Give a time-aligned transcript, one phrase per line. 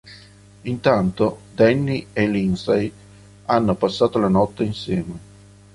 [0.63, 2.91] Intanto Danny e Lindsay
[3.45, 5.19] hanno passato la notte insieme.